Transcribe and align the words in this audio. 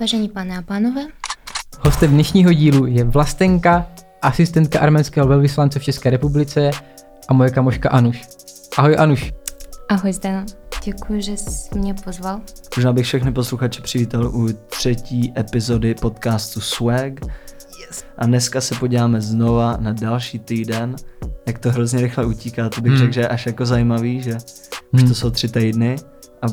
Vážení 0.00 0.28
pane 0.28 0.58
a 0.58 0.62
pánové, 0.62 1.00
Hostem 1.84 2.10
dnešního 2.10 2.52
dílu 2.52 2.86
je 2.86 3.04
Vlastenka, 3.04 3.86
asistentka 4.22 4.80
arménského 4.80 5.26
velvyslance 5.28 5.78
v 5.78 5.82
České 5.82 6.10
republice 6.10 6.70
a 7.28 7.32
moje 7.32 7.50
kamoška 7.50 7.90
Anuš. 7.90 8.28
Ahoj 8.76 8.96
Anuš. 8.98 9.32
ahoj 9.88 10.12
Zdeno. 10.12 10.44
Děkuji, 10.84 11.22
že 11.22 11.32
jsi 11.36 11.78
mě 11.78 11.94
pozval. 11.94 12.40
Možná 12.76 12.92
bych 12.92 13.06
všechny 13.06 13.32
posluchače 13.32 13.82
přivítal 13.82 14.26
u 14.36 14.48
třetí 14.66 15.32
epizody 15.38 15.94
podcastu 15.94 16.60
Swag. 16.60 17.12
Yes. 17.86 18.04
A 18.18 18.26
dneska 18.26 18.60
se 18.60 18.74
podíváme 18.74 19.20
znova 19.20 19.76
na 19.80 19.92
další 19.92 20.38
týden. 20.38 20.96
Jak 21.46 21.58
to 21.58 21.70
hrozně 21.70 22.00
rychle 22.00 22.24
utíká, 22.24 22.68
to 22.68 22.80
bych 22.80 22.92
Hmm. 22.92 23.00
řekl, 23.00 23.12
že 23.12 23.20
je 23.20 23.28
až 23.28 23.46
jako 23.46 23.66
zajímavý, 23.66 24.22
že 24.22 24.34
už 24.92 25.00
Hmm. 25.00 25.08
to 25.08 25.14
jsou 25.14 25.30
tři 25.30 25.48
týdny 25.48 25.96
a 26.42 26.46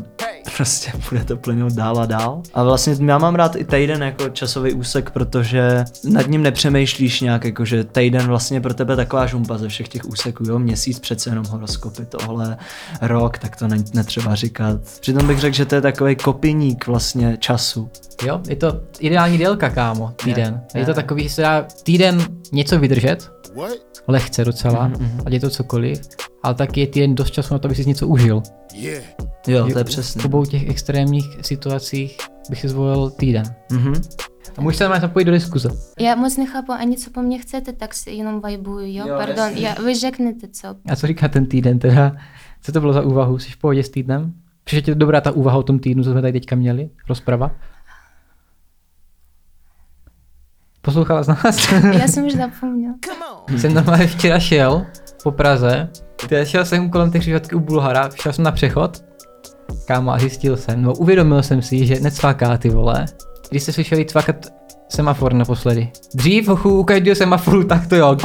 prostě 0.57 0.91
bude 1.09 1.23
to 1.23 1.37
plynout 1.37 1.73
dál 1.73 1.99
a 1.99 2.05
dál. 2.05 2.41
A 2.53 2.63
vlastně 2.63 2.95
já 3.05 3.17
mám 3.17 3.35
rád 3.35 3.55
i 3.55 3.65
týden 3.65 4.03
jako 4.03 4.29
časový 4.29 4.73
úsek, 4.73 5.09
protože 5.09 5.85
nad 6.03 6.27
ním 6.27 6.43
nepřemýšlíš 6.43 7.21
nějak, 7.21 7.45
jako 7.45 7.65
že 7.65 7.83
týden 7.83 8.27
vlastně 8.27 8.57
je 8.57 8.61
pro 8.61 8.73
tebe 8.73 8.95
taková 8.95 9.25
žumpa 9.25 9.57
ze 9.57 9.67
všech 9.67 9.87
těch 9.89 10.05
úseků, 10.05 10.43
jo, 10.47 10.59
měsíc 10.59 10.99
přece 10.99 11.29
jenom 11.29 11.45
horoskopy, 11.45 12.05
tohle, 12.05 12.57
rok, 13.01 13.37
tak 13.37 13.55
to 13.55 13.67
ne, 13.67 13.77
netřeba 13.93 14.35
říkat. 14.35 14.79
Přitom 14.99 15.27
bych 15.27 15.39
řekl, 15.39 15.55
že 15.55 15.65
to 15.65 15.75
je 15.75 15.81
takový 15.81 16.15
kopiník 16.15 16.87
vlastně 16.87 17.37
času. 17.39 17.89
Jo, 18.25 18.41
je 18.49 18.55
to 18.55 18.81
ideální 18.99 19.37
délka, 19.37 19.69
kámo, 19.69 20.13
týden. 20.23 20.61
Je, 20.73 20.79
Je 20.81 20.85
to 20.85 20.91
je. 20.91 20.95
takový, 20.95 21.23
že 21.23 21.29
se 21.29 21.41
dá 21.41 21.65
týden 21.83 22.25
něco 22.51 22.79
vydržet, 22.79 23.31
lehce 24.07 24.45
docela, 24.45 24.87
Mhm, 24.87 25.03
mhm. 25.05 25.21
ať 25.25 25.33
je 25.33 25.39
to 25.39 25.49
cokoliv, 25.49 26.01
ale 26.43 26.53
taky 26.55 26.79
je 26.79 26.87
týden 26.87 27.15
dost 27.15 27.31
času 27.31 27.53
na 27.53 27.59
to, 27.59 27.67
aby 27.67 27.75
si 27.75 27.85
něco 27.85 28.07
užil. 28.07 28.41
Jo, 29.47 29.67
to 29.71 29.77
je 29.77 29.83
V 29.83 29.87
přesně. 29.87 30.23
obou 30.23 30.45
těch 30.45 30.69
extrémních 30.69 31.37
situacích 31.41 32.17
bych 32.49 32.61
si 32.61 32.69
zvolil 32.69 33.09
týden. 33.09 33.55
Mhm. 33.71 33.93
A 34.57 34.61
můžeš 34.61 34.77
se 34.77 34.89
na 34.89 34.99
zapojit 34.99 35.25
do 35.25 35.31
diskuze. 35.31 35.69
Já 35.99 36.15
moc 36.15 36.37
nechápu 36.37 36.71
ani, 36.71 36.97
co 36.97 37.11
po 37.11 37.21
mně 37.21 37.39
chcete, 37.39 37.73
tak 37.73 37.93
si 37.93 38.11
jenom 38.11 38.41
vibuju, 38.47 38.79
jo? 38.95 39.07
Jo, 39.07 39.15
Pardon, 39.17 39.49
já, 39.55 39.73
vy 39.85 39.95
řeknete 39.95 40.47
co. 40.47 40.67
A 40.89 40.95
co 40.95 41.07
říká 41.07 41.27
ten 41.27 41.45
týden 41.45 41.79
teda? 41.79 42.11
Co 42.61 42.71
to 42.71 42.79
bylo 42.79 42.93
za 42.93 43.01
úvahu? 43.01 43.39
Jsi 43.39 43.51
v 43.51 43.57
pohodě 43.57 43.83
s 43.83 43.89
týdnem? 43.89 44.33
Přišla 44.63 44.81
ti 44.81 44.95
dobrá 44.95 45.21
ta 45.21 45.31
úvaha 45.31 45.57
o 45.57 45.63
tom 45.63 45.79
týdnu, 45.79 46.03
co 46.03 46.11
jsme 46.11 46.21
tady 46.21 46.33
teďka 46.33 46.55
měli? 46.55 46.89
Rozprava? 47.09 47.51
Poslouchala 50.81 51.23
z 51.23 51.27
nás? 51.27 51.71
Já 51.99 52.07
jsem 52.07 52.25
už 52.25 52.33
zapomněl. 52.33 52.93
jsem 53.57 53.73
normálně 53.73 54.07
včera 54.07 54.39
šel 54.39 54.85
po 55.23 55.31
Praze, 55.31 55.89
teda 56.29 56.45
šel 56.45 56.65
jsem 56.65 56.89
kolem 56.89 57.11
té 57.11 57.19
křižovatky 57.19 57.55
u 57.55 57.59
Bulhara, 57.59 58.09
šel 58.21 58.33
jsem 58.33 58.43
na 58.43 58.51
přechod, 58.51 59.03
kámo, 59.85 60.11
a 60.11 60.19
zjistil 60.19 60.57
jsem, 60.57 60.81
no 60.81 60.93
uvědomil 60.93 61.43
jsem 61.43 61.61
si, 61.61 61.85
že 61.85 61.99
necvaká 61.99 62.57
ty 62.57 62.69
vole. 62.69 63.05
Když 63.49 63.63
jste 63.63 63.73
slyšeli 63.73 64.05
cvakat 64.05 64.35
semafor 64.89 65.33
naposledy. 65.33 65.91
Dřív, 66.13 66.47
hochu, 66.47 66.79
u 66.79 66.83
každého 66.83 67.15
semaforu, 67.15 67.63
tak 67.63 67.87
to 67.87 67.95
jo. 67.95 68.17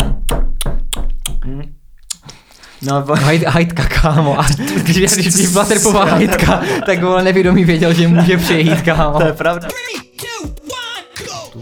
No, 2.82 3.02
po- 3.02 3.14
Hajt, 3.16 3.42
hajtka, 3.46 3.84
kámo. 3.84 4.40
A 4.40 4.46
když, 4.82 4.96
když, 5.14 5.34
když 5.34 5.48
byla 5.48 5.64
terpová 5.64 6.04
hajtka, 6.04 6.62
tak 6.86 7.02
vole 7.02 7.24
nevědomý 7.24 7.64
věděl, 7.64 7.92
že 7.94 8.08
může 8.08 8.36
přejít, 8.36 8.82
kámo. 8.82 9.18
to 9.18 9.26
je 9.26 9.32
pravda. 9.32 9.68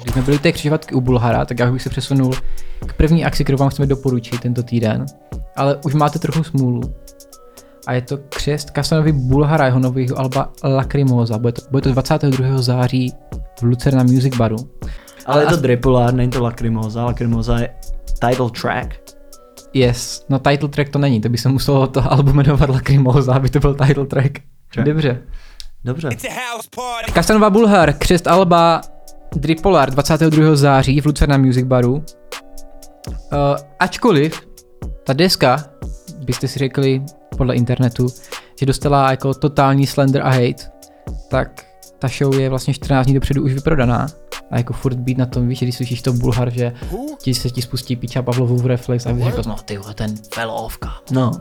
Když 0.03 0.13
jsme 0.13 0.23
byli 0.23 0.39
té 0.39 0.53
křižovatky 0.53 0.95
u 0.95 1.01
Bulhara, 1.01 1.45
tak 1.45 1.59
já 1.59 1.71
bych 1.73 1.83
se 1.83 1.91
přesunul 1.91 2.33
k 2.87 2.93
první 2.93 3.25
akci, 3.25 3.45
kterou 3.45 3.59
vám 3.59 3.69
chceme 3.71 3.87
doporučit 3.87 4.41
tento 4.41 4.63
týden. 4.63 5.07
Ale 5.57 5.77
už 5.85 5.95
máte 5.95 6.19
trochu 6.19 6.45
smůlu. 6.45 6.81
A 7.89 7.93
je 7.93 8.03
to 8.03 8.19
křest 8.29 8.71
Kasanovi 8.71 9.13
Bulhara, 9.13 9.67
jeho 9.67 9.79
nového 9.79 10.19
alba 10.19 10.53
Lacrimosa. 10.65 11.39
Bude 11.39 11.53
to, 11.53 11.63
bude 11.71 11.83
to 11.83 11.93
22. 11.93 12.63
září 12.63 13.13
v 13.61 13.63
Lucerna 13.63 14.03
Music 14.03 14.37
Baru. 14.37 14.57
Ale 15.27 15.43
je 15.43 15.47
to 15.47 15.57
Dripolár, 15.57 16.15
není 16.15 16.31
to 16.31 16.43
Lacrimosa. 16.43 17.05
Lacrimosa 17.05 17.59
je 17.59 17.75
title 18.29 18.51
track. 18.51 18.95
Yes, 19.75 20.27
no 20.29 20.39
title 20.39 20.69
track 20.69 20.91
to 20.91 20.99
není, 20.99 21.21
to 21.21 21.29
by 21.29 21.39
se 21.39 21.49
muselo 21.49 21.87
to 21.87 22.13
album 22.13 22.37
jmenovat 22.37 22.71
Lacrimosa, 22.71 23.35
aby 23.35 23.49
to 23.49 23.61
byl 23.61 23.75
title 23.75 24.07
track. 24.07 24.33
Track. 24.73 24.87
Dobře. 24.87 25.23
Dobře. 25.85 26.09
Kasanova 27.13 27.51
Bulhar, 27.51 27.93
křest 27.93 28.27
Alba 28.27 28.81
Dripolar 29.37 29.91
22. 29.91 30.57
září 30.57 31.01
v 31.01 31.07
Lucerna 31.07 31.37
Music 31.39 31.67
Baru. 31.67 31.95
Uh, 31.95 32.03
ačkoliv 33.79 34.41
ta 35.05 35.13
deska, 35.13 35.65
byste 36.25 36.49
si 36.49 36.59
řekli 36.59 37.03
podle 37.39 37.55
internetu, 37.55 38.07
že 38.61 38.67
dostala 38.67 39.11
jako 39.11 39.35
totální 39.35 39.87
slender 39.87 40.23
a 40.23 40.31
hate, 40.31 40.71
tak 41.31 41.65
ta 41.99 42.09
show 42.09 42.35
je 42.35 42.51
vlastně 42.51 42.75
14 42.75 43.07
dní 43.07 43.15
dopředu 43.15 43.45
už 43.45 43.53
vyprodaná. 43.53 44.07
A 44.51 44.57
jako 44.57 44.73
furt 44.73 44.95
být 44.95 45.19
na 45.19 45.27
tom, 45.27 45.49
víš, 45.49 45.59
že 45.59 45.67
když 45.67 45.77
slyšíš 45.77 46.03
to 46.03 46.13
Bulhar, 46.13 46.51
že 46.51 46.73
ti 47.19 47.35
se 47.35 47.51
ti 47.51 47.63
spustí 47.63 47.97
Piča 47.97 48.23
Pavlovu 48.23 48.57
v 48.57 48.67
reflex 48.67 49.07
a 49.07 49.13
víš, 49.13 49.27
jako, 49.27 49.43
no 49.47 49.57
ty 49.65 49.79
vole, 49.79 49.95
ten 49.95 50.15
kámo. 50.35 50.69
No. 51.11 51.33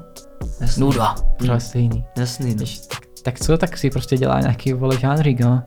Jasný. 0.61 0.81
Nuda. 0.81 1.15
Pořád 1.37 1.59
stejný. 1.59 2.05
Jasný. 2.17 2.55
No. 2.55 2.65
Tak, 2.87 2.99
tak 3.21 3.39
co, 3.39 3.57
tak 3.57 3.77
si 3.77 3.89
prostě 3.89 4.17
dělá 4.17 4.39
nějaký 4.39 4.73
vole 4.73 4.99
žánřík, 4.99 5.39
no. 5.39 5.63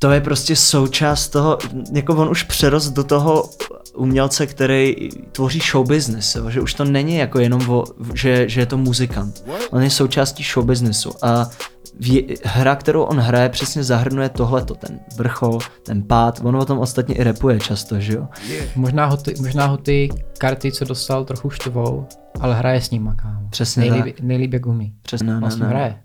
To 0.00 0.10
je 0.10 0.20
prostě 0.20 0.56
součást 0.56 1.28
toho, 1.28 1.58
jako 1.92 2.16
on 2.16 2.28
už 2.28 2.42
přerost 2.42 2.92
do 2.92 3.04
toho 3.04 3.50
umělce, 3.96 4.46
který 4.46 5.08
tvoří 5.32 5.60
show 5.72 5.88
business, 5.88 6.34
jo, 6.34 6.50
že 6.50 6.60
už 6.60 6.74
to 6.74 6.84
není 6.84 7.16
jako 7.16 7.38
jenom 7.38 7.70
o, 7.70 7.84
že, 8.14 8.48
že 8.48 8.60
je 8.60 8.66
to 8.66 8.78
muzikant. 8.78 9.44
On 9.70 9.82
je 9.82 9.90
součástí 9.90 10.44
show 10.54 10.64
businessu 10.66 11.12
a 11.22 11.50
vě, 12.00 12.22
hra, 12.44 12.76
kterou 12.76 13.02
on 13.02 13.18
hraje, 13.18 13.48
přesně 13.48 13.84
zahrnuje 13.84 14.28
tohleto, 14.28 14.74
ten 14.74 15.00
vrchol, 15.16 15.58
ten 15.82 16.02
pád, 16.02 16.40
on 16.44 16.56
o 16.56 16.64
tom 16.64 16.78
ostatně 16.78 17.14
i 17.14 17.24
repuje 17.24 17.60
často, 17.60 18.00
že 18.00 18.12
jo. 18.14 18.28
Možná 18.76 19.06
ho, 19.06 19.16
ty, 19.16 19.34
možná 19.40 19.66
ho 19.66 19.76
ty 19.76 20.08
karty, 20.38 20.72
co 20.72 20.84
dostal, 20.84 21.24
trochu 21.24 21.50
štvou, 21.50 22.06
ale 22.40 22.54
hraje 22.54 22.80
s 22.80 22.90
nima, 22.90 23.14
kámo. 23.14 23.48
Přesně 23.50 23.90
nejlíp, 23.90 24.16
nejlíp 24.20 24.52
jak 24.52 24.66
umí. 24.66 24.92
Přesně, 25.02 25.26
ne, 25.26 25.36
On 25.36 25.42
ne, 25.42 25.50
s 25.50 25.54
ním 25.54 25.64
ne. 25.64 25.68
hraje. 25.68 25.96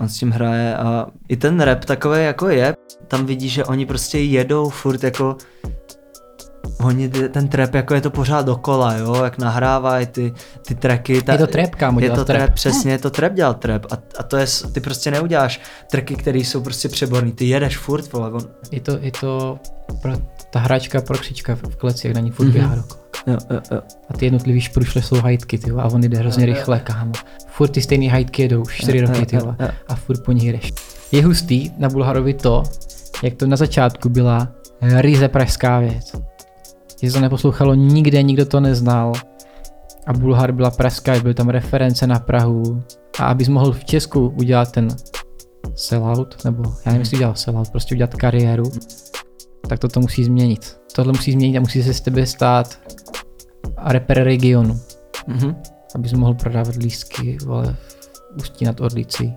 On 0.00 0.08
s 0.08 0.18
tím 0.18 0.30
hraje 0.30 0.76
a 0.76 1.06
i 1.28 1.36
ten 1.36 1.60
rap 1.60 1.84
takový 1.84 2.24
jako 2.24 2.48
je, 2.48 2.74
tam 3.08 3.26
vidí, 3.26 3.48
že 3.48 3.64
oni 3.64 3.86
prostě 3.86 4.18
jedou 4.18 4.68
furt 4.68 5.04
jako 5.04 5.36
Oni 6.78 7.08
ten 7.08 7.48
trap 7.48 7.74
jako 7.74 7.94
je 7.94 8.00
to 8.00 8.10
pořád 8.10 8.46
dokola, 8.46 8.94
jo, 8.96 9.24
jak 9.24 9.38
nahrávají 9.38 10.06
ty, 10.06 10.32
ty 10.66 10.74
tracky. 10.74 11.22
Ta, 11.22 11.32
Je 11.32 11.38
to 11.38 11.46
trap, 11.46 11.74
kámo, 11.74 12.00
Je 12.00 12.10
to 12.10 12.24
trap. 12.24 12.38
trap, 12.38 12.54
přesně, 12.54 12.92
je 12.92 12.98
to 12.98 13.10
trap 13.10 13.32
dělat 13.32 13.60
trap 13.60 13.86
a, 13.92 13.98
a 14.18 14.22
to 14.22 14.36
je, 14.36 14.46
ty 14.72 14.80
prostě 14.80 15.10
neuděláš 15.10 15.60
tracky, 15.90 16.14
které 16.14 16.38
jsou 16.38 16.60
prostě 16.62 16.88
přeborný, 16.88 17.32
ty 17.32 17.44
jedeš 17.48 17.78
furt, 17.78 18.12
vole, 18.12 18.30
on, 18.32 18.42
Je 18.72 18.80
to, 18.80 18.98
je 19.00 19.12
to 19.20 19.58
pro, 20.02 20.12
ta 20.50 20.58
hráčka 20.58 21.00
pro 21.00 21.18
křička 21.18 21.54
v 21.54 21.76
kleci, 21.76 22.06
jak 22.06 22.14
na 22.16 22.20
ní 22.20 22.30
furt 22.30 22.46
Mhm. 22.46 22.52
běhá 22.54 22.74
dokola. 22.74 23.00
jo, 23.26 23.36
jo, 23.50 23.60
jo. 23.70 23.80
A 24.10 24.16
ty 24.18 24.26
jednotlivý 24.26 24.60
šprušle 24.60 25.02
jsou 25.02 25.16
hajtky, 25.16 25.58
ty 25.58 25.70
a 25.70 25.84
on 25.84 26.00
jde 26.00 26.18
hrozně 26.18 26.46
rychle, 26.46 26.80
kámo. 26.80 27.12
Furt 27.46 27.68
ty 27.68 27.82
stejný 27.82 28.08
hajtky 28.08 28.42
jedou, 28.42 28.62
už 28.62 28.76
4 28.76 28.98
Jo, 28.98 29.06
roky, 29.06 29.18
jo, 29.20 29.26
ty 29.26 29.36
jo, 29.36 29.54
jo. 29.60 29.68
a 29.88 29.94
furt 29.94 30.24
po 30.24 30.32
nich 30.32 30.44
jdeš. 30.52 30.72
Je 31.12 31.24
hustý 31.24 31.70
na 31.78 31.88
Bulharovi 31.88 32.34
to, 32.34 32.62
jak 33.22 33.34
to 33.34 33.46
na 33.46 33.56
začátku 33.56 34.08
byla 34.08 34.48
ryze 34.82 35.28
pražská 35.28 35.78
věc. 35.80 36.12
Se 37.06 37.12
to 37.12 37.20
neposlouchalo 37.20 37.74
nikde, 37.74 38.22
nikdo 38.22 38.46
to 38.46 38.60
neznal. 38.60 39.12
A 40.06 40.12
Bulhar 40.12 40.52
byla 40.52 40.70
pražská, 40.70 41.20
byly 41.20 41.34
tam 41.34 41.48
reference 41.48 42.06
na 42.06 42.18
Prahu. 42.18 42.82
A 43.18 43.26
abys 43.26 43.48
mohl 43.48 43.72
v 43.72 43.84
Česku 43.84 44.28
udělat 44.28 44.72
ten 44.72 44.88
sellout, 45.74 46.44
nebo 46.44 46.62
já 46.64 46.92
nevím, 46.92 47.00
jestli 47.00 47.16
udělal 47.16 47.34
sellout, 47.34 47.70
prostě 47.70 47.94
udělat 47.94 48.14
kariéru, 48.14 48.70
tak 49.68 49.78
toto 49.78 50.00
musí 50.00 50.24
změnit. 50.24 50.80
Tohle 50.94 51.12
musí 51.12 51.32
změnit 51.32 51.56
a 51.56 51.60
musí 51.60 51.82
se 51.82 51.94
z 51.94 52.00
tebe 52.00 52.26
stát 52.26 52.78
rapper 53.76 54.24
regionu, 54.24 54.80
Mhm. 55.26 55.56
abys 55.94 56.12
mohl 56.12 56.34
prodávat 56.34 56.76
lístky 56.76 57.38
vole, 57.44 57.76
v 58.32 58.36
Ústí 58.36 58.64
nad 58.64 58.80
Orlicí, 58.80 59.34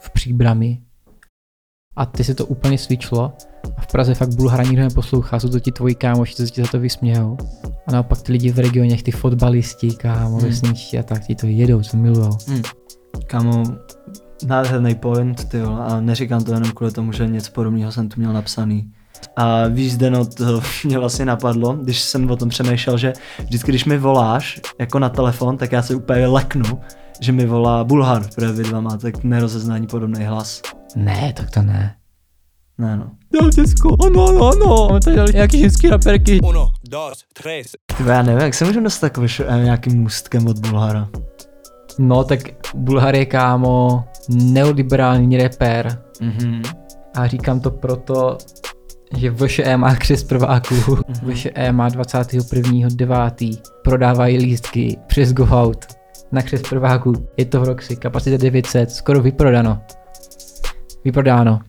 v 0.00 0.10
Příbrami. 0.10 0.78
A 1.96 2.06
ty 2.06 2.24
se 2.24 2.34
to 2.34 2.46
úplně 2.46 2.78
svičlo 2.78 3.32
v 3.90 3.92
Praze 3.92 4.14
fakt 4.14 4.34
Bulhara 4.34 4.62
nikdo 4.64 4.82
neposlouchá, 4.82 5.40
jsou 5.40 5.48
to 5.48 5.60
ti 5.60 5.72
tvoji 5.72 5.94
kámoši, 5.94 6.34
co 6.34 6.42
se 6.46 6.50
ti 6.52 6.62
za 6.62 6.68
to 6.70 6.80
vysmějou. 6.80 7.36
A 7.86 7.92
naopak 7.92 8.22
ty 8.22 8.32
lidi 8.32 8.52
v 8.52 8.58
regionech, 8.58 9.02
ty 9.02 9.10
fotbalisti, 9.10 9.90
kámo, 9.90 10.36
Hmm. 10.38 10.48
vesničtí 10.48 10.98
a 10.98 11.02
tak, 11.02 11.26
ti 11.26 11.34
to 11.34 11.46
jedou, 11.46 11.82
co 11.82 11.96
milujou. 11.96 12.36
Kámo, 13.26 13.62
nádherný 14.46 14.94
point, 14.94 15.44
ty 15.48 15.58
jo, 15.58 15.78
a 15.80 16.00
neříkám 16.00 16.44
to 16.44 16.52
jenom 16.54 16.70
kvůli 16.72 16.92
tomu, 16.92 17.12
že 17.12 17.26
něco 17.26 17.52
podobného 17.52 17.92
jsem 17.92 18.08
tu 18.08 18.20
měl 18.20 18.32
napsaný. 18.32 18.90
A 19.36 19.66
víš, 19.68 19.92
Zdeno, 19.92 20.24
to 20.24 20.60
mě 20.84 20.98
vlastně 20.98 21.24
napadlo, 21.24 21.72
když 21.72 22.00
jsem 22.00 22.30
o 22.30 22.36
tom 22.36 22.48
přemýšlel, 22.48 22.98
že 22.98 23.12
vždycky, 23.44 23.70
když 23.72 23.84
mi 23.84 23.98
voláš 23.98 24.60
jako 24.78 24.98
na 24.98 25.08
telefon, 25.08 25.56
tak 25.56 25.72
já 25.72 25.82
se 25.82 25.94
úplně 25.94 26.26
leknu, 26.26 26.80
že 27.20 27.32
mi 27.32 27.46
volá 27.46 27.84
Bulhar, 27.84 28.24
protože 28.34 28.52
vy 28.52 28.62
dva 28.64 28.80
máte 28.80 29.12
k 29.12 29.24
nerozeznání 29.24 29.86
podobný 29.86 30.24
hlas. 30.24 30.62
Ne, 30.96 31.32
tak 31.36 31.50
to 31.50 31.62
ne. 31.62 31.94
Ne 32.80 32.96
no. 32.96 33.10
Jo, 33.34 33.50
Česko, 33.54 33.96
ano, 34.06 34.28
ano, 34.28 34.48
ano. 34.48 34.86
Máme 34.88 35.00
tady 35.00 35.32
nějaký 35.32 35.58
ženský 35.60 35.88
raperky. 35.88 36.40
Uno, 36.40 36.68
dos, 36.90 37.24
tres. 37.32 37.66
Ty 37.96 38.02
já 38.06 38.22
nevím, 38.22 38.40
jak 38.40 38.54
se 38.54 38.64
můžeme 38.64 38.84
dostat 38.84 39.06
takový 39.06 39.26
š- 39.28 39.44
nějakým 39.64 40.00
můstkem 40.02 40.46
od 40.46 40.58
Bulhara. 40.58 41.08
No, 41.98 42.24
tak 42.24 42.40
Bulhar 42.74 43.14
je 43.14 43.26
kámo 43.26 44.04
neoliberální 44.28 45.36
rapper. 45.38 46.02
Mhm. 46.20 46.62
A 47.16 47.26
říkám 47.26 47.60
to 47.60 47.70
proto, 47.70 48.38
že 49.16 49.30
VŠE 49.30 49.76
má 49.76 49.94
křes 49.96 50.24
prváků. 50.24 50.74
VŠE 51.22 51.72
má 51.72 51.88
21.9. 51.88 53.60
Prodávají 53.84 54.36
lístky 54.38 54.96
přes 55.06 55.32
GoOut 55.32 55.86
na 56.32 56.42
křes 56.42 56.62
prváků. 56.62 57.12
Je 57.36 57.44
to 57.44 57.60
v 57.60 57.64
Roxy, 57.64 57.96
kapacita 57.96 58.36
900, 58.36 58.90
skoro 58.90 59.20
vyprodano. 59.22 59.80
Vyprodáno. 61.04 61.60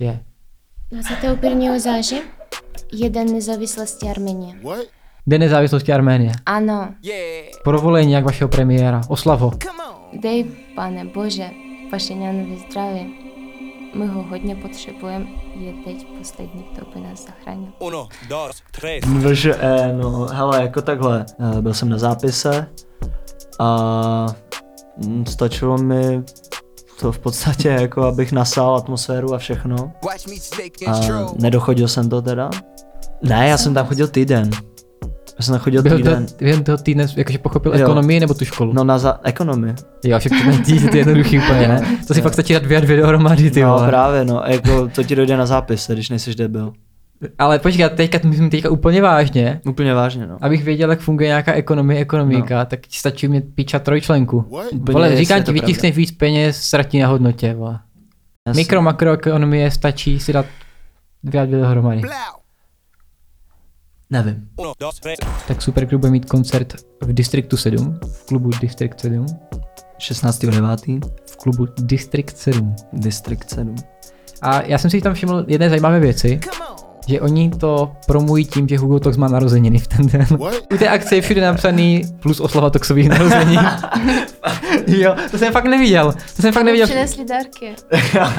Je. 0.00 0.20
21. 0.90 1.78
září 1.78 2.16
je 2.92 3.10
Den 3.10 3.32
nezávislosti 3.32 4.08
Armenie. 4.08 4.54
Den 5.26 5.40
nezávislosti 5.40 5.92
Arménie. 5.92 6.32
Ano. 6.46 6.94
Provolení 7.64 8.12
jak 8.12 8.24
vašeho 8.24 8.48
premiéra. 8.48 9.00
Oslav 9.08 9.40
ho. 9.40 9.50
Come 9.50 9.84
on. 9.84 10.20
dej, 10.20 10.44
pane 10.74 11.04
Bože, 11.04 11.50
Pašeňanovi 11.90 12.56
zdraví. 12.68 13.14
My 13.94 14.06
ho 14.06 14.22
hodně 14.22 14.54
potřebujeme, 14.56 15.26
je 15.54 15.72
teď 15.84 16.06
poslední, 16.18 16.64
kdo 16.72 16.86
by 16.94 17.00
nás 17.00 17.24
zachránil. 17.24 17.72
Uno, 17.78 18.08
dos, 18.28 18.62
tres. 18.70 19.04
VŽE, 19.04 19.92
no 19.92 20.26
hele, 20.32 20.62
jako 20.62 20.82
takhle, 20.82 21.26
eh, 21.58 21.62
byl 21.62 21.74
jsem 21.74 21.88
na 21.88 21.98
zápise 21.98 22.66
a 23.58 24.26
mm, 24.96 25.26
stačilo 25.26 25.78
mi 25.78 26.22
to 27.00 27.12
v 27.12 27.18
podstatě 27.18 27.68
jako, 27.68 28.02
abych 28.02 28.32
nasál 28.32 28.76
atmosféru 28.76 29.34
a 29.34 29.38
všechno. 29.38 29.92
A 30.86 31.26
nedochodil 31.38 31.88
jsem 31.88 32.08
to 32.08 32.22
teda. 32.22 32.50
Ne, 33.22 33.48
já 33.48 33.58
jsem 33.58 33.74
tam 33.74 33.86
chodil 33.86 34.08
týden. 34.08 34.50
Já 35.38 35.42
jsem 35.44 35.52
tam 35.52 35.60
chodil 35.60 35.82
Byl 35.82 35.90
to, 35.90 35.96
týden. 35.96 36.26
během 36.38 36.64
toho 36.64 36.78
týdne 36.78 37.06
jakože 37.16 37.38
pochopil 37.38 37.72
Jo. 37.74 37.80
ekonomii 37.84 38.20
nebo 38.20 38.34
tu 38.34 38.44
školu? 38.44 38.72
No 38.72 38.84
na 38.84 38.98
za 38.98 39.20
ekonomii. 39.22 39.74
Jo, 40.04 40.18
však 40.18 40.32
to 40.32 40.50
není 40.50 40.62
to 40.80 40.96
je 40.96 41.00
jednoduchý 41.00 41.38
úplně, 41.38 41.68
ne? 41.68 41.98
To 42.08 42.14
si 42.14 42.20
fakt 42.22 42.32
stačí 42.32 42.52
dát 42.52 42.62
dvě 42.62 42.78
a 42.78 42.80
dvě 42.80 42.96
dohromady, 42.96 43.50
ty 43.50 43.62
no 43.62 43.74
vole. 43.74 43.88
právě, 43.88 44.24
no, 44.24 44.42
jako 44.46 44.88
to 44.88 45.02
ti 45.04 45.16
dojde 45.16 45.36
na 45.36 45.46
zápise, 45.46 45.92
když 45.92 46.10
nejsiš 46.10 46.36
debil. 46.36 46.72
Ale 47.38 47.58
počkat, 47.58 47.92
teďka, 47.92 48.18
myslím 48.28 48.50
teďka 48.50 48.70
úplně 48.70 49.02
vážně, 49.02 49.60
Úplně 49.66 49.94
vážně, 49.94 50.26
no. 50.26 50.38
abych 50.40 50.64
věděl, 50.64 50.90
jak 50.90 51.00
funguje 51.00 51.26
nějaká 51.26 51.52
ekonomie, 51.52 52.00
ekonomika, 52.00 52.58
no. 52.58 52.66
tak 52.66 52.80
ti 52.86 52.98
stačí 52.98 53.28
mít 53.28 53.44
píča 53.54 53.78
trojčlenku. 53.78 54.38
Úplně 54.72 54.92
Vole, 54.92 55.16
říkám 55.16 55.42
ti, 55.42 55.52
vytiskneš 55.52 55.96
víc 55.96 56.12
peněz, 56.12 56.62
ztratí 56.62 56.98
na 56.98 57.08
hodnotě, 57.08 57.54
vole. 57.54 57.80
Jasně. 58.46 58.60
Mikro, 58.60 58.82
makroekonomie 58.82 59.70
stačí 59.70 60.20
si 60.20 60.32
dát 60.32 60.46
dvě 61.22 61.40
a 61.40 61.44
dvě 61.44 61.58
dohromady. 61.58 62.02
Nevím. 64.10 64.48
Tak 65.48 65.62
Superklub 65.62 66.00
bude 66.00 66.10
mít 66.12 66.24
koncert 66.24 66.74
v 67.02 67.12
Districtu 67.12 67.56
7, 67.56 67.98
v 68.12 68.26
klubu 68.26 68.50
District 68.60 69.00
7, 69.00 69.26
16.9. 69.98 71.00
v 71.30 71.36
klubu 71.36 71.66
District 71.78 72.36
7. 72.36 72.76
District 72.92 73.50
7. 73.50 73.74
A 74.42 74.62
já 74.62 74.78
jsem 74.78 74.90
si 74.90 75.00
tam 75.00 75.14
všiml 75.14 75.44
jedné 75.48 75.68
zajímavé 75.68 76.00
věci, 76.00 76.40
Come 76.44 76.67
on. 76.67 76.67
Že 77.08 77.20
oni 77.20 77.50
to 77.50 77.92
promují 78.06 78.44
tím, 78.44 78.68
že 78.68 78.78
Hugo 78.78 79.00
Tox 79.00 79.16
má 79.16 79.28
narozeniny 79.28 79.78
v 79.78 79.86
ten 79.86 80.06
den. 80.06 80.26
What? 80.38 80.54
U 80.74 80.76
té 80.76 80.88
akce 80.88 81.14
je 81.14 81.22
všude 81.22 81.40
napsaný 81.40 82.02
plus 82.22 82.40
oslava 82.40 82.70
Toxových 82.70 83.08
narození. 83.08 83.56
jo, 84.86 85.14
to 85.30 85.38
jsem 85.38 85.52
fakt 85.52 85.64
neviděl. 85.64 86.12
To 86.36 86.42
jsem 86.42 86.52
fakt 86.52 86.64
neviděl. 86.64 86.86
Přinesli 86.86 87.24
dárky. 87.24 87.74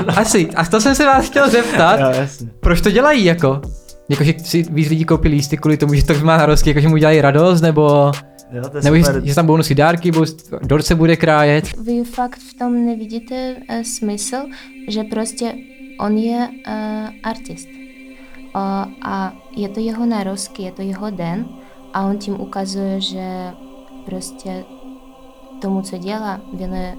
Asi, 0.15 0.49
a 0.55 0.65
to 0.65 0.81
jsem 0.81 0.95
se 0.95 1.05
vás 1.05 1.25
chtěl 1.25 1.49
zeptat, 1.49 1.99
Jo, 1.99 2.21
jasně. 2.21 2.47
proč 2.59 2.81
to 2.81 2.91
dělají 2.91 3.25
jako? 3.25 3.61
Jakože 4.09 4.33
si 4.43 4.63
víc 4.63 4.89
lidí 4.89 5.05
koupí 5.05 5.29
lísty 5.29 5.57
kvůli 5.57 5.77
tomu, 5.77 5.93
že 5.93 6.05
Tox 6.05 6.21
má 6.21 6.37
narozky, 6.37 6.69
jakože 6.69 6.87
mu 6.87 6.97
dělají 6.97 7.21
radost, 7.21 7.61
nebo, 7.61 8.11
Jo, 8.51 8.69
to 8.69 8.77
je 8.77 8.83
nebo 8.83 8.95
že, 8.95 9.03
super. 9.03 9.21
že 9.25 9.35
tam 9.35 9.45
budou 9.45 9.57
nosit 9.57 9.75
dárky, 9.75 10.11
budou, 10.11 10.31
dorce 10.61 10.95
bude 10.95 11.15
krájet. 11.15 11.77
Vy 11.85 12.03
fakt 12.03 12.39
v 12.39 12.53
tom 12.59 12.85
nevidíte 12.85 13.55
uh, 13.69 13.81
smysl, 13.81 14.37
že 14.87 15.03
prostě 15.03 15.53
on 15.99 16.17
je 16.17 16.47
uh, 16.67 16.73
artist. 17.23 17.67
A 18.53 19.33
je 19.51 19.69
to 19.69 19.79
jeho 19.79 20.05
narozky, 20.05 20.63
je 20.63 20.71
to 20.71 20.81
jeho 20.81 21.09
den 21.09 21.45
a 21.93 22.05
on 22.05 22.17
tím 22.17 22.41
ukazuje, 22.41 23.01
že 23.01 23.53
prostě 24.05 24.65
tomu, 25.61 25.81
co 25.81 25.97
dělá, 25.97 26.41
věnuje 26.53 26.97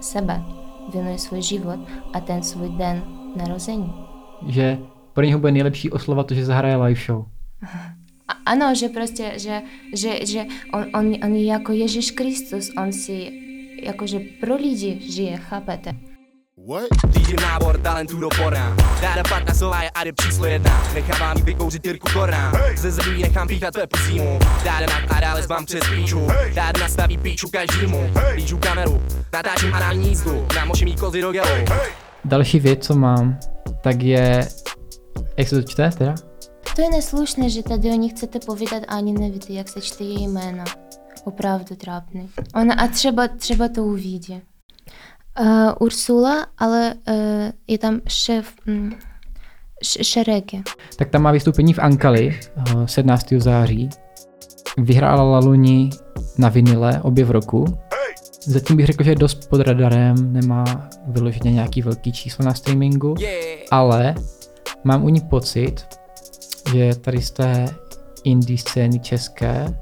sebe, 0.00 0.42
věnuje 0.92 1.18
svůj 1.18 1.42
život 1.42 1.80
a 2.12 2.20
ten 2.20 2.42
svůj 2.42 2.68
den 2.68 3.02
narození. 3.36 3.92
Že 4.46 4.78
pro 5.12 5.24
něho 5.24 5.40
bude 5.40 5.52
nejlepší 5.52 5.90
oslova 5.90 6.24
to, 6.24 6.34
že 6.34 6.44
zahraje 6.44 6.76
live 6.76 7.00
show. 7.06 7.24
A, 8.28 8.32
ano, 8.46 8.74
že 8.74 8.88
prostě, 8.88 9.32
že, 9.36 9.62
že, 9.94 10.26
že 10.26 10.44
on, 10.72 10.84
on, 10.94 11.14
on 11.24 11.34
je 11.34 11.44
jako 11.44 11.72
Ježíš 11.72 12.10
Kristus, 12.10 12.70
on 12.76 12.92
si 12.92 13.32
jakože 13.82 14.20
pro 14.40 14.56
lidi 14.56 15.00
žije, 15.00 15.36
chápete? 15.36 16.11
What? 16.68 16.88
Řídím 17.10 17.36
nábor 17.36 17.78
talentů 17.80 18.20
do 18.20 18.28
porna 18.28 18.76
Dáda 19.00 19.22
pak 19.28 19.48
na 19.48 19.54
slova 19.54 19.82
je 19.82 19.90
Ady 19.90 20.12
číslo 20.22 20.46
jedna. 20.46 20.82
Nechávám 20.94 21.36
jí 21.36 21.42
vykouřit 21.42 21.86
Jirku 21.86 22.08
Korna 22.12 22.52
Ze 22.76 23.10
jí 23.10 23.22
nechám 23.22 23.48
píchat 23.48 23.74
tvé 23.74 23.86
pusímu 23.86 24.38
Dáda 24.64 24.86
nakládá 24.86 25.34
les 25.34 25.46
vám 25.46 25.64
přes 25.66 25.80
píču. 25.94 26.26
Dáda 26.54 26.80
nastaví 26.80 27.18
píču 27.18 27.48
každému. 27.50 28.10
Líču 28.34 28.58
kameru, 28.58 29.02
natáčím 29.32 29.74
anální 29.74 30.08
jízdu. 30.08 30.46
Namočím 30.56 30.88
jí 30.88 30.96
kozy 30.96 31.20
do 31.20 31.32
gelu. 31.32 31.64
Další 32.24 32.60
věc, 32.60 32.86
co 32.86 32.94
mám, 32.94 33.38
tak 33.80 34.02
je, 34.02 34.48
jak 35.36 35.48
se 35.48 35.62
to 35.62 35.68
čte 35.68 35.90
teda? 35.90 36.14
To 36.76 36.82
je 36.82 36.90
neslušné, 36.90 37.50
že 37.50 37.62
tady 37.62 37.90
o 37.90 37.94
ní 37.94 38.08
chcete 38.08 38.38
povídat 38.46 38.82
a 38.88 38.94
ani 38.96 39.12
nevíte, 39.12 39.52
jak 39.52 39.68
se 39.68 39.80
čte 39.80 40.04
její 40.04 40.28
jméno. 40.28 40.64
Opravdu 41.24 41.76
trápný. 41.76 42.30
Ona, 42.54 42.74
a 42.74 42.88
třeba, 42.88 43.28
třeba 43.28 43.68
to 43.68 43.82
uvidí. 43.82 44.42
Uh, 45.40 45.72
Ursula, 45.80 46.46
ale 46.58 46.94
uh, 47.08 47.14
je 47.68 47.78
tam 47.78 48.00
šéf 48.08 48.52
mm, 48.66 48.92
š- 49.82 50.04
Šereky. 50.06 50.62
Tak 50.96 51.10
tam 51.10 51.22
má 51.22 51.30
vystoupení 51.32 51.72
v 51.72 51.78
Ankali 51.78 52.40
eh, 52.56 52.86
17. 52.86 53.32
září. 53.38 53.88
Vyhrála 54.78 55.22
Laluni 55.22 55.90
na 56.38 56.48
vinile 56.48 57.00
obě 57.02 57.24
v 57.24 57.30
roku. 57.30 57.64
Zatím 58.46 58.76
bych 58.76 58.86
řekl, 58.86 59.04
že 59.04 59.10
je 59.10 59.14
dost 59.16 59.48
pod 59.50 59.60
radarem, 59.60 60.32
nemá 60.32 60.64
vyloženě 61.06 61.52
nějaký 61.52 61.82
velký 61.82 62.12
číslo 62.12 62.44
na 62.44 62.54
streamingu, 62.54 63.14
ale 63.70 64.14
mám 64.84 65.04
u 65.04 65.08
ní 65.08 65.20
pocit, 65.20 65.86
že 66.72 66.94
tady 66.94 67.22
z 67.22 67.30
té 67.30 67.74
indie 68.24 68.58
scény 68.58 68.98
české 68.98 69.78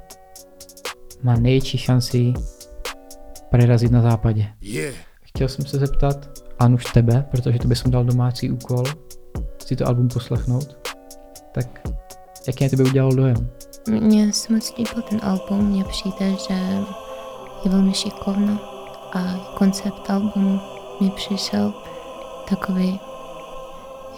má 1.23 1.35
největší 1.35 1.77
šanci 1.77 2.33
prerazit 3.49 3.91
na 3.91 4.01
západě. 4.01 4.47
Yeah 4.61 5.10
Chtěl 5.41 5.49
jsem 5.49 5.65
se 5.65 5.77
zeptat 5.77 6.29
Anuš 6.59 6.83
tebe, 6.83 7.25
protože 7.31 7.59
to 7.59 7.67
jsem 7.75 7.91
dal 7.91 8.03
domácí 8.03 8.51
úkol, 8.51 8.83
si 9.65 9.75
to 9.75 9.87
album 9.87 10.07
poslechnout. 10.07 10.89
Tak 11.51 11.81
jaký 12.47 12.63
na 12.63 12.69
tebe 12.69 12.83
udělal 12.83 13.11
dojem? 13.11 13.49
Mně 13.89 14.33
se 14.33 14.53
moc 14.53 14.73
líbil 14.77 15.01
ten 15.09 15.19
album, 15.23 15.65
mně 15.65 15.83
přijde, 15.83 16.31
že 16.47 16.53
je 17.63 17.71
velmi 17.71 17.93
šikovno 17.93 18.57
a 19.13 19.53
koncept 19.57 20.09
albumu 20.09 20.59
mi 21.01 21.09
přišel 21.09 21.73
takový, 22.49 22.99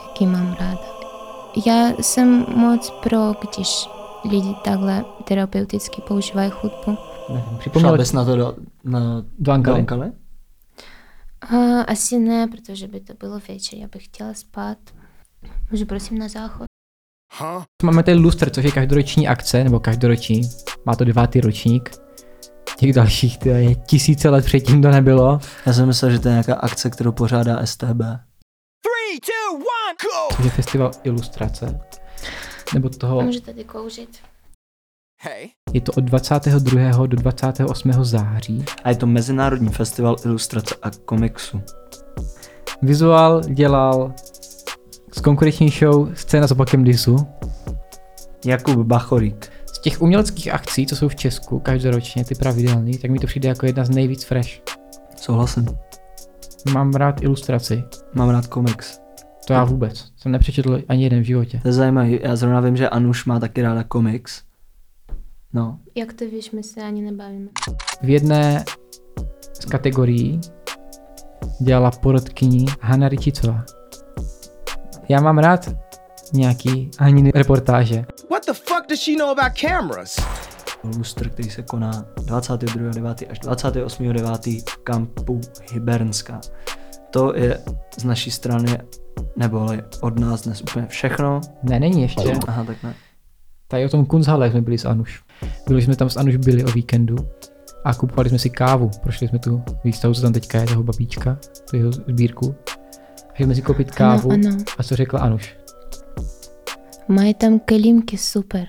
jaký 0.08 0.28
mám 0.28 0.56
ráda. 0.60 0.88
Já 1.66 1.90
jsem 2.02 2.46
moc 2.56 2.94
pro, 3.04 3.34
když 3.42 3.90
lidi 4.30 4.56
takhle 4.64 5.06
terapeuticky 5.24 6.02
používají 6.08 6.52
hudbu. 6.62 6.98
Nevím, 7.30 7.58
připomněl 7.60 7.98
bys 7.98 8.14
na 8.14 8.26
to 8.26 8.36
do, 8.36 8.56
na, 8.84 9.24
do 9.40 9.58
do 9.58 9.86
Asi 11.88 12.20
ne, 12.20 12.48
protože 12.48 12.88
by 12.88 13.00
to 13.00 13.14
bylo 13.14 13.40
večer, 13.50 13.80
já 13.80 13.88
bych 13.88 14.06
chtěla 14.06 14.34
spát. 14.34 14.78
Můžu 15.72 15.86
prosím 15.86 16.18
na 16.18 16.28
záchod? 16.28 16.66
Huh? 17.40 17.64
Máme 17.84 18.04
tady 18.04 18.18
Lustr, 18.18 18.50
což 18.50 18.66
je 18.66 18.72
každoroční 18.72 19.28
akce, 19.28 19.64
nebo 19.64 19.80
každoroční, 19.80 20.42
má 20.86 20.96
to 20.96 21.04
devátý 21.04 21.42
ročník. 21.42 21.92
Těch 22.78 22.94
dalších 22.94 23.38
tyjo, 23.38 23.56
je 23.56 23.76
tisíce 23.76 24.30
let 24.30 24.46
předtím 24.46 24.82
to 24.82 24.92
nebylo, 24.92 25.40
Já 25.66 25.74
jsem 25.74 25.88
myslel, 25.88 26.12
že 26.12 26.20
to 26.20 26.28
je 26.28 26.32
nějaká 26.32 26.54
akce, 26.56 26.90
kterou 26.90 27.12
pořádá 27.12 27.66
STB. 27.66 28.02
Three, 28.84 29.20
two, 29.26 29.54
one, 29.54 29.96
go 30.04 30.36
což 30.36 30.46
je 30.46 30.52
festival 30.52 30.92
ilustrace. 31.04 31.80
Nebo 32.74 32.90
toho, 32.90 33.22
Můžu 33.22 33.40
tady 33.40 33.64
kouřit? 33.64 34.10
Hey 35.26 35.50
je 35.74 35.82
to 35.82 35.92
od 35.92 36.04
22. 36.04 37.08
do 37.08 37.18
28. 37.18 37.92
září. 38.04 38.66
A 38.84 38.90
je 38.90 38.96
to 38.96 39.08
Mezinárodní 39.08 39.70
festival 39.70 40.16
ilustrace 40.26 40.76
a 40.82 40.92
komiksu. 41.06 41.62
Vizuál 42.82 43.42
dělal 43.42 44.14
s 45.12 45.22
konkurenční 45.22 45.70
show 45.70 46.14
Scéna 46.14 46.48
s 46.48 46.52
opakem 46.52 46.84
disu. 46.84 47.28
Jakub 48.46 48.78
Bachorík. 48.78 49.52
Z 49.66 49.80
těch 49.80 50.02
uměleckých 50.02 50.54
akcí, 50.54 50.88
co 50.88 50.96
jsou 50.96 51.08
v 51.08 51.16
Česku 51.16 51.60
každoročně, 51.60 52.26
ty 52.26 52.36
pravidelný, 52.36 52.98
tak 52.98 53.12
mi 53.12 53.20
to 53.20 53.28
přijde 53.28 53.50
jako 53.50 53.66
jedna 53.66 53.86
z 53.86 53.90
nejvíc 53.90 54.24
fresh. 54.24 54.62
Souhlasím. 55.16 55.66
Mám 56.74 56.94
rád 56.94 57.22
ilustraci. 57.22 57.84
Mám 58.14 58.30
rád 58.30 58.48
komiks. 58.48 59.00
To 59.48 59.54
já 59.54 59.64
vůbec. 59.64 60.06
Jsem 60.18 60.32
nepřečetl 60.32 60.82
ani 60.88 61.04
jeden 61.04 61.20
v 61.20 61.26
životě. 61.26 61.60
To 61.62 61.68
je 61.68 61.74
zajímavé. 61.74 62.10
Já 62.22 62.36
zrovna 62.36 62.60
vím, 62.60 62.78
že 62.78 62.90
Anuš 62.90 63.26
má 63.26 63.40
taky 63.40 63.62
ráda 63.62 63.84
komiks. 63.84 64.53
No, 65.54 65.80
Jak 65.96 66.14
to 66.14 66.26
víš, 66.26 66.52
my 66.52 66.64
se 66.64 66.82
ani 66.82 67.02
nebavíme. 67.02 67.50
V 68.02 68.10
jedné 68.10 68.66
z 69.54 69.66
kategorií 69.66 70.42
dělala 71.60 71.92
porodkyní 71.92 72.66
Hanna 72.82 73.10
Ričicová. 73.10 73.66
Já 75.10 75.22
mám 75.22 75.38
rád 75.38 75.70
nějaký 76.34 76.92
Aniny 76.98 77.32
reportáže. 77.36 78.06
What 78.32 78.46
the 78.46 78.54
fuck 78.54 78.90
does 78.90 79.00
she 79.00 79.18
know 79.18 79.30
about 79.30 79.58
cameras? 79.60 80.16
Lustr, 80.98 81.30
který 81.30 81.50
se 81.50 81.62
koná 81.62 82.06
22.9. 82.16 83.26
až 83.30 83.40
28.9. 83.40 84.64
v 84.70 84.78
kampu 84.78 85.42
Hybernská. 85.72 86.42
To 87.12 87.36
je 87.36 87.64
z 87.98 88.04
naší 88.04 88.32
strany, 88.32 88.78
neboli 89.36 89.84
od 90.02 90.20
nás 90.20 90.42
dnes 90.42 90.62
úplně 90.62 90.86
všechno. 90.88 91.42
Ne, 91.64 91.80
není 91.80 92.02
ještě. 92.02 92.34
Aha, 92.48 92.64
tak 92.64 92.84
ne. 92.84 92.96
Tady 93.68 93.86
o 93.86 93.90
tom 93.90 94.06
Kunzhale 94.06 94.52
jsme 94.52 94.62
byli 94.62 94.78
s 94.78 94.86
Anuš. 94.86 95.24
Byli 95.68 95.82
jsme 95.82 95.96
tam 95.96 96.10
s 96.10 96.18
Anuš 96.18 96.36
byli 96.36 96.64
o 96.64 96.72
víkendu 96.72 97.16
a 97.86 97.94
kupovali 97.94 98.30
jsme 98.30 98.40
si 98.40 98.50
kávu. 98.50 98.92
Prošli 99.02 99.28
jsme 99.28 99.40
tu 99.40 99.64
výstavu, 99.84 100.14
co 100.14 100.22
tam 100.22 100.34
teďka 100.34 100.60
je, 100.60 100.68
toho 100.68 100.84
babíčka, 100.84 101.38
tu 101.70 101.78
jeho 101.78 101.92
sbírku. 101.92 102.56
A 103.34 103.44
jsme 103.44 103.56
si 103.56 103.62
koupit 103.62 103.92
kávu. 103.92 104.32
Ano, 104.32 104.50
ano. 104.50 104.58
A 104.78 104.84
co 104.84 104.96
řekla 104.96 105.20
Anuš? 105.20 105.58
Mají 107.08 107.34
tam 107.34 107.60
kelímky 107.60 108.18
super. 108.18 108.68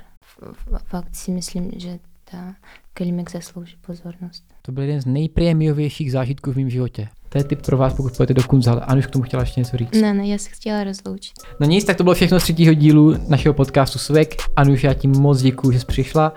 Fakt 0.85 1.15
si 1.15 1.31
myslím, 1.31 1.71
že 1.77 1.99
ta 2.35 2.55
kelímek 2.95 3.31
zaslouží 3.31 3.77
pozornost. 3.87 4.45
To 4.63 4.73
byl 4.73 4.83
jeden 4.83 5.01
z 5.01 5.07
nejprémiovějších 5.07 6.13
zážitků 6.13 6.53
v 6.53 6.57
mém 6.57 6.71
životě. 6.71 7.09
To 7.29 7.39
je 7.39 7.45
tip 7.45 7.63
pro 7.67 7.77
vás, 7.77 7.95
pokud 7.95 8.17
půjdete 8.17 8.35
do 8.35 8.43
Kunzhale. 8.43 8.81
Anuš 8.81 9.07
k 9.07 9.11
tomu 9.11 9.23
chtěla 9.25 9.43
ještě 9.43 9.61
něco 9.61 9.77
říct. 9.77 10.01
Ne, 10.01 10.15
ne, 10.15 10.27
já 10.27 10.39
se 10.39 10.49
chtěla 10.51 10.85
rozloučit. 10.85 11.33
No 11.61 11.67
nic, 11.67 11.85
tak 11.85 11.97
to 11.97 12.03
bylo 12.03 12.15
všechno 12.15 12.41
z 12.41 12.43
třetího 12.43 12.75
dílu 12.75 13.15
našeho 13.29 13.55
podcastu 13.55 13.99
Svek. 13.99 14.35
Anuš, 14.57 14.85
já 14.85 14.95
ti 14.95 15.09
moc 15.09 15.43
děkuji, 15.43 15.71
že 15.73 15.81
jsi 15.81 15.87
přišla. 15.87 16.33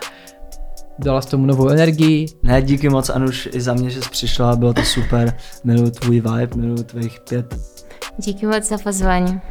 Dala 1.00 1.22
jsi 1.22 1.30
tomu 1.30 1.46
novou 1.46 1.70
energii. 1.70 2.25
Ne, 2.44 2.62
díky 2.62 2.89
moc 2.89 3.10
Anuš 3.10 3.50
i 3.54 3.62
za 3.62 3.74
mě, 3.74 3.89
že 3.89 4.01
jsi 4.01 4.10
přišla, 4.10 4.56
bylo 4.56 4.74
to 4.74 4.84
super. 4.84 5.38
Miluju 5.63 5.89
tvůj 5.92 6.16
vibe, 6.22 6.48
miluju 6.56 6.84
tvých 6.84 7.20
pět 7.30 7.56
Díky 8.18 8.46
moc 8.46 8.63
za 8.63 8.77
pozvání. 8.77 9.42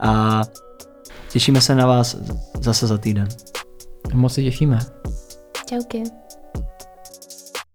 a 0.00 0.42
těšíme 1.32 1.60
se 1.60 1.74
na 1.74 1.86
vás 1.86 2.16
zase 2.60 2.86
za 2.86 2.98
týden. 2.98 3.28
Moc 4.14 4.34
se 4.34 4.42
těšíme. 4.42 4.78
Čauky. 5.70 6.02